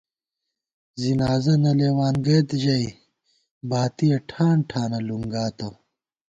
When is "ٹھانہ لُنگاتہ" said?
4.69-5.69